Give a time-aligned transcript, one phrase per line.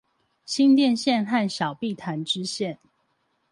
[0.45, 2.79] 新店線和小碧潭支線